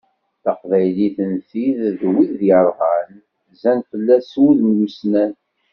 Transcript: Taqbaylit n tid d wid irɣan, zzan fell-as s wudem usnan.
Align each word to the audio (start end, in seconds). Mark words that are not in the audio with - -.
Taqbaylit 0.43 1.17
n 1.31 1.33
tid 1.49 1.79
d 1.99 1.99
wid 2.11 2.39
irɣan, 2.57 3.09
zzan 3.51 3.79
fell-as 3.89 4.25
s 4.31 4.33
wudem 4.41 4.79
usnan. 4.85 5.33